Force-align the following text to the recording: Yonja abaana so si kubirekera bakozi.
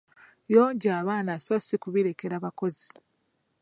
Yonja 0.53 0.91
abaana 1.01 1.33
so 1.45 1.55
si 1.65 1.75
kubirekera 1.83 2.35
bakozi. 2.45 2.89